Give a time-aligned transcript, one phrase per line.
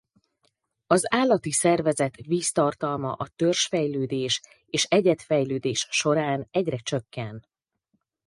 [0.87, 7.45] Az állati szervezet víztartalma a törzsfejlődés és egyedfejlődés során egyre csökken.